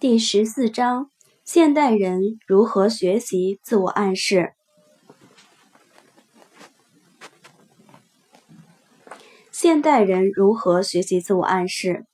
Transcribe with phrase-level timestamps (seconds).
[0.00, 1.10] 第十四章：
[1.44, 4.54] 现代人如何学习自我暗示？
[9.52, 12.06] 现代人如何学习自我暗示？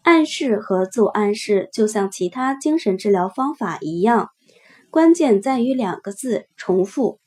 [0.00, 4.30] 暗示和自我暗示就像其他精神治疗方法一样，
[4.88, 7.20] 关键在于两个字：重复。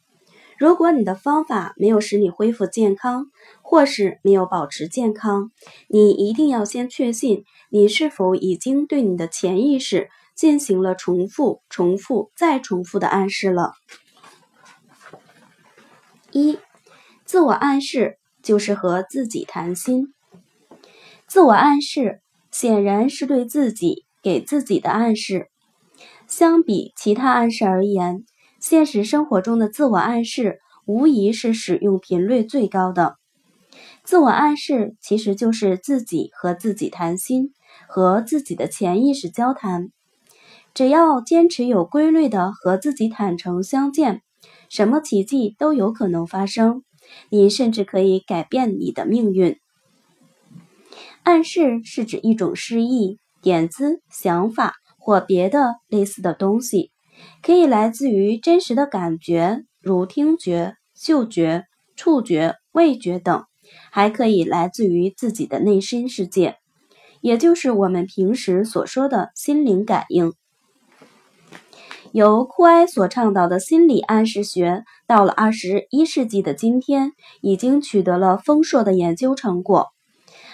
[0.59, 3.27] 如果你的方法没有使你恢复健康，
[3.61, 5.51] 或是没有保持健康，
[5.87, 13.71] 你一定要先确信你是否已经对你的潜意识进行了重复、重复再重复的暗示了。
[16.31, 16.59] 一、
[17.23, 20.13] 自我暗示就是和自己谈心。
[21.25, 22.21] 自我暗示
[22.51, 25.47] 显然是对自己给自己的暗示，
[26.27, 28.25] 相比其他暗示而言。
[28.59, 33.15] 现实生活中的自我暗示，无疑是使用频率最高的。
[34.03, 37.53] 自我暗示其实就是自己和自己谈心，
[37.87, 39.89] 和自己的潜意识交谈。
[40.73, 44.21] 只要坚持有规律的和自己坦诚相见，
[44.69, 46.83] 什么奇迹都有可能发生。
[47.29, 49.57] 你甚至可以改变你的命运。
[51.23, 56.91] 暗示是指一种示意、点子、想法或别的类似的东西。
[57.41, 63.43] 可以来自于真实的感觉，如听觉、嗅觉、触觉、味觉等；
[63.91, 66.57] 还可以来自于自己的内心世界，
[67.21, 70.33] 也就是我们平时所说的心灵感应。
[72.11, 77.11] 由库埃所倡导的心理暗示学，到了二十一世纪的今天，
[77.41, 79.89] 已经取得了丰硕的研究成果。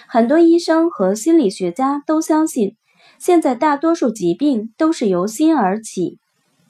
[0.06, 2.76] 很多医生和心理学家都相信，
[3.18, 6.18] 现在大多数疾病都是由心而起。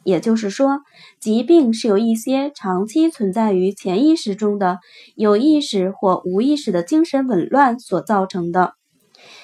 [0.07, 0.83] 也就是说，
[1.19, 4.79] 疾病是由一些长期存在于潜意识中的
[5.17, 8.75] 有意识或无意识的精神紊乱所造成的。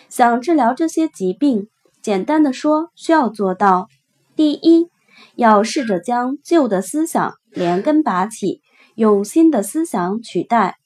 [0.09, 1.67] 想治疗这些疾病，
[2.01, 3.89] 简单的说，需要做到：
[4.37, 4.87] 第一，
[5.35, 8.61] 要试着将旧的思想连根拔起，
[8.95, 10.77] 用新的思想取代。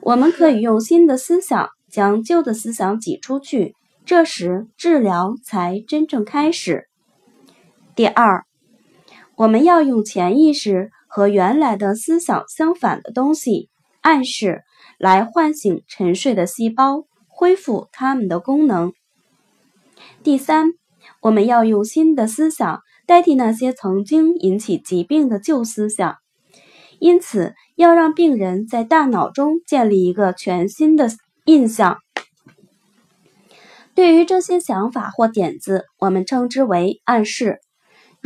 [0.00, 6.88] 我们可以用新的思想将旧的思想挤出去，这时治疗才真正开始。
[7.94, 8.45] 第二。
[9.36, 13.68] 我们要用潜意识和原来的思想相反的东西
[14.00, 14.62] 暗示，
[14.98, 18.94] 来唤醒沉睡的细胞，恢复它们的功能。
[20.22, 20.72] 第三，
[21.20, 26.16] 我们要用新的思想代替那些曾经引起疾病的旧思想，
[26.98, 31.10] 因此要让病人在大脑中建立一个全新的
[31.44, 31.98] 印象。
[33.94, 37.60] 对于这些想法或点子，我们称之为暗示。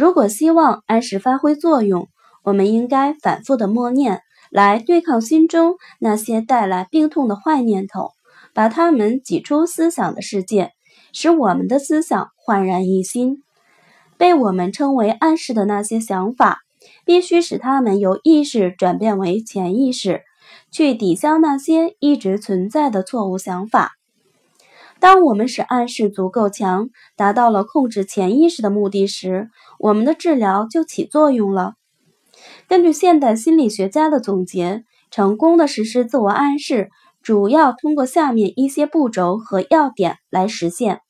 [0.00, 2.08] 如果希望暗示发挥作用，
[2.42, 8.08] 我们应该反复的默念，来对抗心中那些带来病痛的坏念头，
[8.54, 10.70] 把它们挤出思想的世界，
[11.12, 13.42] 使我们的思想焕然一新。
[14.16, 16.60] 被我们称为暗示的那些想法，
[17.04, 20.22] 必须使它们由意识转变为潜意识，
[20.72, 23.99] 去抵消那些一直存在的错误想法。
[25.00, 31.74] 当我们使暗示足够强，达到了控制潜意识的目的时，我们的治疗就起作用了。
[32.68, 36.90] 根据现代心理学家的总结，成功的实施自我暗示
[37.22, 41.00] 主要通过下面一些步骤和要点来实现：